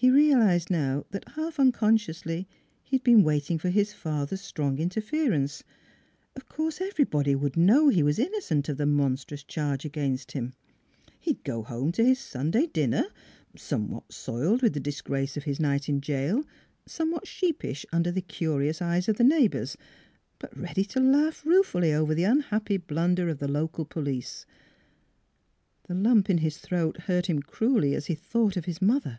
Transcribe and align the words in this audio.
He 0.00 0.10
realized 0.12 0.70
now 0.70 1.06
that 1.10 1.30
half 1.30 1.58
unconsciously 1.58 2.46
he 2.84 2.94
had 2.98 3.02
been 3.02 3.24
waiting 3.24 3.58
for 3.58 3.68
his 3.68 3.92
father's 3.92 4.42
strong 4.42 4.78
interference: 4.78 5.64
of 6.36 6.48
course 6.48 6.80
everybody 6.80 7.34
would 7.34 7.56
know 7.56 7.88
he 7.88 8.04
was 8.04 8.20
innocent 8.20 8.68
of 8.68 8.76
the 8.76 8.86
monstrous 8.86 9.42
charge 9.42 9.84
against 9.84 10.30
him. 10.30 10.54
He 11.18 11.32
would 11.32 11.42
go 11.42 11.64
home 11.64 11.90
to 11.90 12.04
his 12.04 12.20
Sunday 12.20 12.66
dinner, 12.66 13.06
somewhat 13.56 14.12
soiled 14.12 14.62
with 14.62 14.72
the 14.74 14.78
disgrace 14.78 15.36
of 15.36 15.42
his 15.42 15.58
night 15.58 15.88
in 15.88 16.00
jail, 16.00 16.44
somewhat 16.86 17.26
sheep 17.26 17.62
320 17.62 17.64
NEIGHBORS 17.64 17.80
ish 17.80 17.86
under 17.92 18.12
the 18.12 18.22
curious 18.22 18.80
eyes 18.80 19.08
of 19.08 19.16
the 19.16 19.24
neighbors, 19.24 19.76
but 20.38 20.56
ready 20.56 20.84
to 20.84 21.00
laugh 21.00 21.44
ruefully 21.44 21.92
over 21.92 22.14
the 22.14 22.22
unhappy 22.22 22.76
blunder 22.76 23.28
of 23.28 23.40
the 23.40 23.48
local 23.48 23.84
police. 23.84 24.46
The 25.88 25.94
lump 25.94 26.30
in 26.30 26.38
his 26.38 26.58
throat 26.58 26.98
hurt 27.08 27.26
him 27.26 27.42
cruelly 27.42 27.96
as 27.96 28.06
he 28.06 28.14
thought 28.14 28.56
of 28.56 28.66
his 28.66 28.80
mother. 28.80 29.18